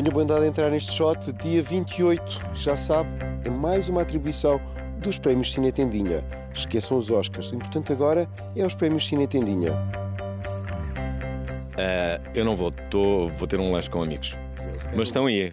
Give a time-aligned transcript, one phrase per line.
[0.00, 1.30] Tenho bondade a entrar neste shot.
[1.30, 3.10] Dia 28, já sabe,
[3.44, 4.58] é mais uma atribuição
[4.98, 6.24] dos prémios Cine Tendinha.
[6.54, 7.52] Esqueçam os Oscars.
[7.52, 9.72] O importante agora é os prémios Cine Tendinha.
[11.74, 14.38] Uh, eu não vou, Tô, vou ter um lanche com amigos.
[14.96, 15.52] Mas estão aí.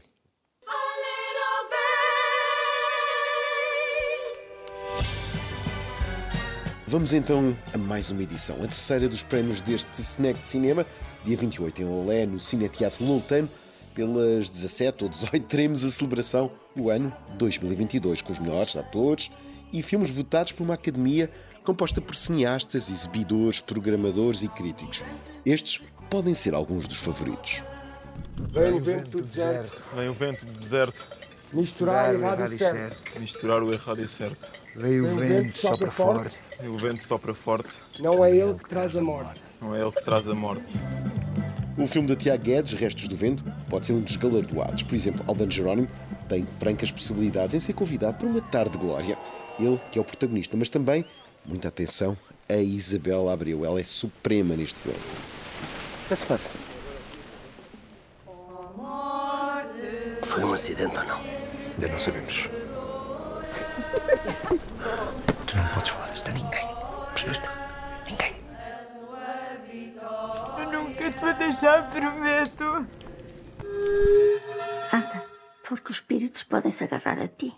[6.88, 10.86] Vamos então a mais uma edição, a terceira dos prémios deste Snack de Cinema,
[11.26, 13.50] dia 28 em Olé, no Cineteatro Loltano.
[13.98, 19.32] Pelas 17 ou 18 teremos a celebração do ano 2022, com os melhores atores
[19.74, 21.32] e filmes votados por uma academia
[21.64, 25.02] composta por cineastas, exibidores, programadores e críticos.
[25.44, 27.64] Estes podem ser alguns dos favoritos.
[28.52, 29.82] Vem o vento do deserto.
[29.96, 31.08] Vem o vento do deserto.
[31.52, 33.20] Misturar o errado e certo.
[33.20, 34.52] Misturar o errado e certo.
[34.76, 36.38] Vem o vento sopra forte.
[36.62, 37.80] Vem o vento sopra forte.
[38.00, 39.42] Não é ele que traz a morte.
[39.60, 40.80] Não é ele que traz a morte.
[41.76, 44.84] O filme de Tiago Guedes, Restos do Vento, pode ser um dos galardoados.
[44.84, 45.88] Por exemplo, Alban Jerónimo
[46.28, 49.18] tem francas possibilidades em ser convidado para uma tarde de glória.
[49.60, 51.06] Ele que é o protagonista, mas também,
[51.46, 53.66] muita atenção, a Isabel Abreu.
[53.66, 55.00] Ela é suprema neste filme.
[55.00, 56.50] O que é que se passa?
[60.24, 61.18] Foi um acidente ou não?
[61.18, 62.50] Ainda não sabemos.
[65.48, 66.68] tu não podes falar disto a ninguém.
[67.14, 67.50] Percebeste?
[68.06, 68.36] Ninguém.
[70.60, 72.88] Eu nunca te vou deixar, prometo.
[75.68, 77.54] Porque os espíritos podem se agarrar a ti.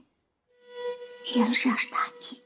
[1.36, 2.42] Ele já está aqui.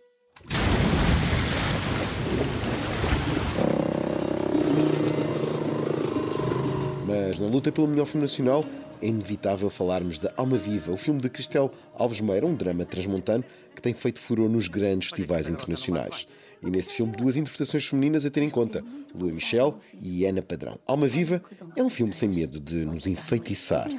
[7.07, 8.65] Mas na luta pelo melhor filme nacional,
[9.01, 13.43] é inevitável falarmos de Alma Viva, o filme de Cristel Alves Meira, um drama transmontano
[13.73, 16.27] que tem feito furor nos grandes festivais internacionais.
[16.61, 18.83] E nesse filme, duas interpretações femininas a ter em conta,
[19.15, 20.77] Lua Michel e Ana Padrão.
[20.85, 21.41] Alma Viva
[21.75, 23.89] é um filme sem medo de nos enfeitiçar.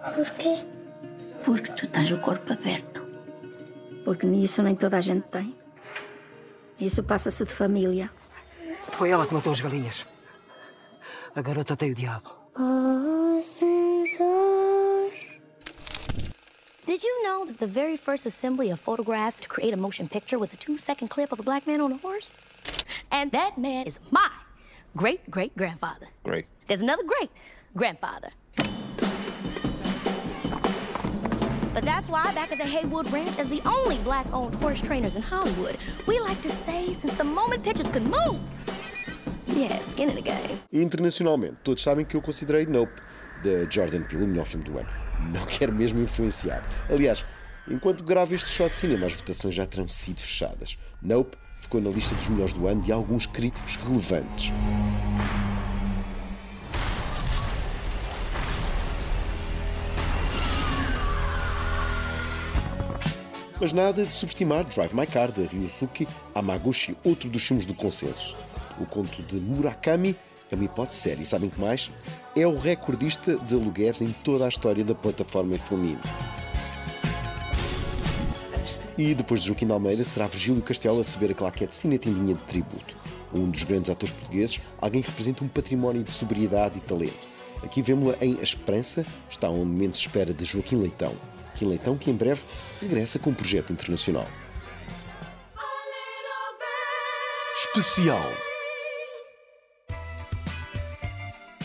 [0.00, 0.64] Porquê?
[1.44, 3.04] Porque tu tens o corpo aberto.
[4.04, 5.54] Porque nisso nem toda a gente tem.
[6.78, 8.10] Isso passa-se de família.
[8.92, 10.06] Foi ela que matou as galinhas.
[11.34, 12.30] A garota tem o diabo.
[16.86, 20.38] Did you know that the very first assembly of photographs to create a motion picture
[20.38, 22.34] was a two second clip of a black man on a horse?
[23.12, 24.30] And that man is my
[24.96, 26.08] great great grandfather.
[26.24, 26.46] Great.
[26.66, 27.30] There's another great
[27.76, 28.30] grandfather.
[31.80, 35.16] But that's why, back at the Haywood Ranch, as the only black owned horse trainers
[35.16, 38.38] in Hollywood, we like to say since the moment could move,
[39.80, 40.60] skin in the game.
[40.70, 42.92] Internacionalmente, todos sabem que eu considerei Nope,
[43.42, 44.90] de Jordan Peele, o melhor filme do ano.
[45.32, 46.62] Não quero mesmo influenciar.
[46.90, 47.24] Aliás,
[47.66, 50.76] enquanto gravo este shot de cinema, as votações já terão sido fechadas.
[51.00, 54.52] Nope ficou na lista dos melhores do ano de alguns críticos relevantes.
[63.60, 68.34] Mas nada de subestimar Drive My Car, de Ryusuke Hamaguchi, outro dos filmes do consenso.
[68.80, 70.16] O conto de Murakami
[70.50, 71.22] é uma hipótese séria.
[71.22, 71.90] E sabem que mais?
[72.34, 75.98] É o recordista de alugueres em toda a história da plataforma Filmin.
[78.96, 82.42] E depois de Joaquim de Almeida, será Virgílio Castelo a receber a claquete Cinetindinha de
[82.44, 82.96] tributo.
[83.30, 87.28] Um dos grandes atores portugueses, alguém que representa um património de sobriedade e talento.
[87.62, 91.14] Aqui vemos-la em A Esperança, está onde menos espera de Joaquim Leitão.
[91.60, 92.42] Joaquim Leitão que em breve
[92.80, 94.26] regressa com um projeto internacional.
[97.58, 98.24] Especial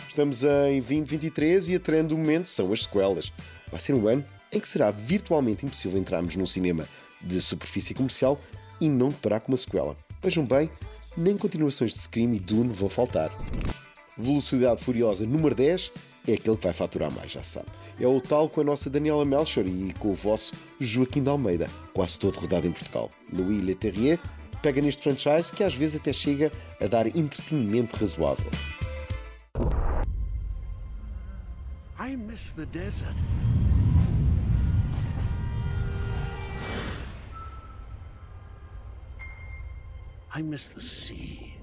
[0.07, 3.33] Estamos em 2023 e a trend do momento são as sequelas.
[3.69, 6.87] Vai ser um ano em que será virtualmente impossível entrarmos num cinema
[7.21, 8.39] de superfície comercial
[8.79, 9.95] e não deparar com uma sequela.
[10.21, 10.69] Vejam bem,
[11.17, 13.29] nem continuações de Scream e Dune vão faltar.
[14.17, 15.91] Velocidade Furiosa número 10
[16.27, 17.67] é aquele que vai faturar mais, já sabe.
[17.99, 21.67] É o tal com a nossa Daniela Melchor e com o vosso Joaquim de Almeida,
[21.93, 23.09] quase todo rodado em Portugal.
[23.31, 24.19] Louis Leterrier
[24.61, 26.51] pega neste franchise que às vezes até chega
[26.81, 28.49] a dar entretenimento razoável.
[31.99, 33.15] I miss the desert.
[40.37, 41.55] I miss the sea.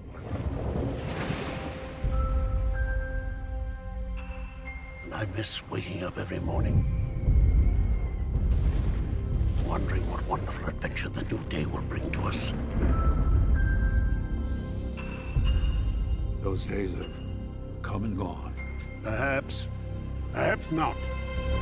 [5.23, 6.83] I miss waking up every morning,
[9.65, 12.53] wondering what wonderful adventure the new day will bring to us.
[16.41, 17.13] Those days have
[17.81, 18.53] come and gone.
[19.01, 19.67] Perhaps.
[20.33, 20.97] Perhaps not.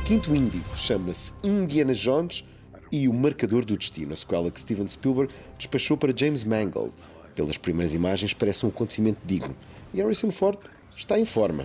[0.06, 2.44] Quinto indie chama-se Indiana Jones
[2.90, 6.92] e o Marcador do Destino, a sequela que Steven Spielberg despachou para James Mangold.
[7.36, 9.54] Pelas primeiras imagens parece um acontecimento digno.
[9.94, 10.58] E Harrison Ford
[10.96, 11.64] está em forma.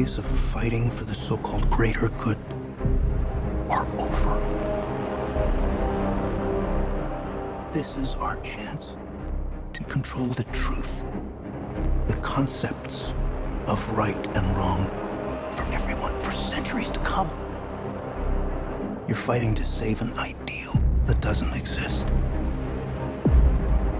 [0.00, 2.38] days of fighting for the so called greater good
[3.68, 4.34] are over.
[7.70, 8.94] This is our chance
[9.74, 11.04] to control the truth,
[12.06, 13.12] the concepts
[13.66, 14.86] of right and wrong
[15.52, 17.28] for everyone for centuries to come.
[19.06, 22.06] You're fighting to save an ideal that doesn't exist.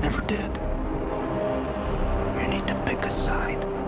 [0.00, 0.50] Never did.
[2.41, 3.80] You need to pick a side.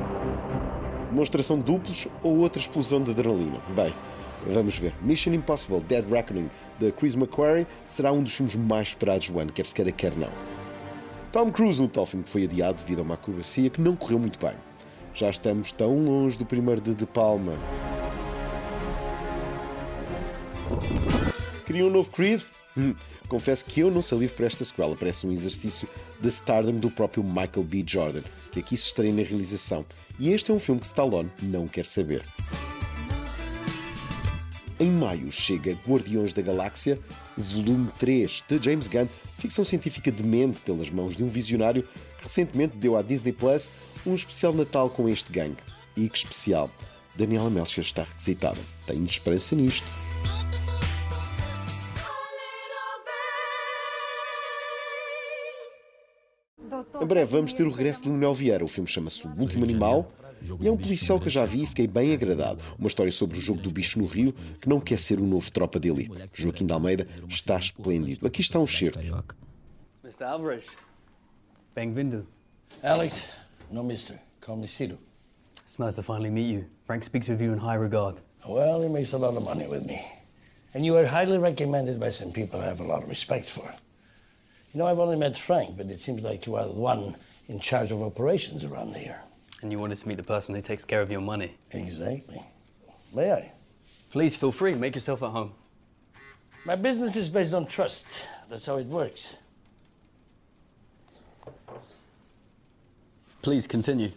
[1.13, 3.61] Demonstração de duplos ou outra explosão de adrenalina?
[3.77, 3.93] Bem,
[4.47, 4.95] vamos ver.
[5.03, 6.49] Mission Impossible Dead Reckoning,
[6.79, 10.17] de Chris McQuarrie, será um dos filmes mais esperados do ano, quer se queira, quer
[10.17, 10.31] não.
[11.31, 14.39] Tom Cruise no tal filme foi adiado devido a uma acrobacia que não correu muito
[14.39, 14.55] bem.
[15.13, 17.59] Já estamos tão longe do primeiro de De Palma.
[21.67, 22.41] Queria um novo Creed?
[22.77, 22.95] Hum,
[23.29, 25.89] confesso que eu não salivo para esta sequela, parece um exercício
[26.21, 27.85] de stardom do próprio Michael B.
[27.87, 29.85] Jordan, que aqui se estreia na realização.
[30.19, 32.23] E este é um filme que Stallone não quer saber.
[34.81, 36.99] Em maio chega Guardiões da Galáxia,
[37.37, 39.07] volume 3 de James Gunn,
[39.39, 41.83] ficção científica demente pelas mãos de um visionário
[42.17, 43.71] que recentemente deu à Disney Plus
[44.05, 45.59] um especial Natal com este gangue.
[45.97, 46.71] E que especial!
[47.15, 48.59] Daniela Melcher está requisitada.
[48.87, 49.93] Tenho esperança nisto.
[57.01, 58.65] Em breve vamos ter o regresso de Manuel Vieira.
[58.65, 60.11] O filme chama-se O Último Animal
[60.61, 62.63] e é um policial que eu já vi e fiquei bem agradado.
[62.79, 65.51] Uma história sobre o jogo do bicho no Rio que não quer ser o novo
[65.51, 66.29] tropa de elite.
[66.33, 68.27] Joaquim de Almeida está esplêndido.
[68.27, 68.99] Aqui está um certo.
[70.05, 70.25] Mr.
[70.25, 70.67] Alvarez.
[71.75, 72.27] Bem-vindo.
[72.83, 73.31] Alex,
[73.71, 74.19] no mister.
[74.41, 74.99] Call me Ciro.
[75.65, 76.65] It's nice to finally meet you.
[76.87, 78.17] Frank speaks of you in high regard.
[78.47, 80.05] Well, he makes a lot of money with me.
[80.75, 83.73] And you are highly recommended by some people I have a lot of respect for.
[84.73, 87.15] You know, I've only met Frank, but it seems like you are the one
[87.49, 89.21] in charge of operations around here.
[89.61, 91.55] And you wanted to meet the person who takes care of your money.
[91.73, 92.43] Exactly.
[93.15, 93.53] May I?
[94.11, 94.75] Please feel free.
[94.75, 95.53] Make yourself at home.
[96.65, 98.27] My business is based on trust.
[98.49, 99.37] That's how it works.
[103.43, 104.11] Please continue.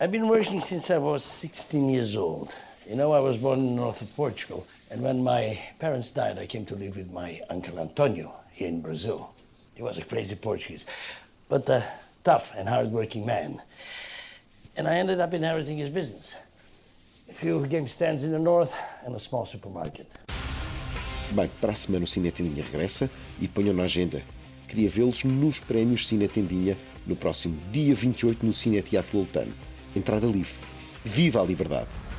[0.00, 2.56] I've been working since I was 16 years old.
[2.90, 6.66] You know, I was born north of Portugal, and when my parents died, I came
[6.66, 9.32] to live with my uncle Antonio here in Brazil.
[9.76, 10.86] He was a crazy Portuguese,
[11.48, 11.84] but a
[12.24, 13.62] tough and hardworking man.
[14.76, 16.34] And I ended up inheriting his business.
[17.28, 18.74] A few game stands in the north
[19.06, 20.08] and a small supermarket.
[21.30, 23.08] Bem, para a semana o Cine Tendinha regressa
[23.40, 24.20] e ponham na agenda.
[24.66, 26.76] Queria vê-los nos prémios Cine Tendinha
[27.06, 29.54] no próximo dia 28 no Cine Teatro Loltano.
[29.94, 30.58] Entrada livre.
[31.04, 32.09] Viva a liberdade!